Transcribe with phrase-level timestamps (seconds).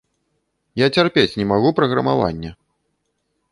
[0.81, 2.51] Я цярпець не магу праграмаванне.